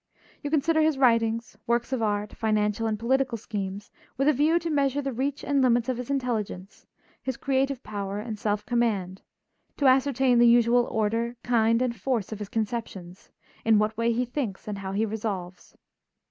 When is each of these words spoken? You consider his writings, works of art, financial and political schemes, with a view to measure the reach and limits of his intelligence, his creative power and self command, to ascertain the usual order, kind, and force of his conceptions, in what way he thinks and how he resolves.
You 0.41 0.49
consider 0.49 0.81
his 0.81 0.97
writings, 0.97 1.55
works 1.67 1.93
of 1.93 2.01
art, 2.01 2.33
financial 2.35 2.87
and 2.87 2.97
political 2.97 3.37
schemes, 3.37 3.91
with 4.17 4.27
a 4.27 4.33
view 4.33 4.57
to 4.57 4.69
measure 4.71 4.99
the 4.99 5.13
reach 5.13 5.43
and 5.43 5.61
limits 5.61 5.89
of 5.89 5.97
his 5.97 6.09
intelligence, 6.09 6.87
his 7.21 7.37
creative 7.37 7.83
power 7.83 8.17
and 8.17 8.39
self 8.39 8.65
command, 8.65 9.21
to 9.77 9.85
ascertain 9.85 10.39
the 10.39 10.47
usual 10.47 10.85
order, 10.85 11.35
kind, 11.43 11.83
and 11.83 11.95
force 11.95 12.31
of 12.31 12.39
his 12.39 12.49
conceptions, 12.49 13.29
in 13.63 13.77
what 13.77 13.95
way 13.95 14.11
he 14.11 14.25
thinks 14.25 14.67
and 14.67 14.79
how 14.79 14.91
he 14.91 15.05
resolves. 15.05 15.77